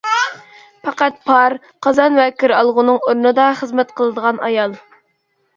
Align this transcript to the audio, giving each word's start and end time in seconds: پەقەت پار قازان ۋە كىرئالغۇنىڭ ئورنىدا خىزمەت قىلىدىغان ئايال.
پەقەت 0.87 1.19
پار 1.31 1.55
قازان 1.87 2.17
ۋە 2.21 2.25
كىرئالغۇنىڭ 2.39 2.97
ئورنىدا 3.05 3.47
خىزمەت 3.61 3.93
قىلىدىغان 4.01 4.45
ئايال. 4.49 4.79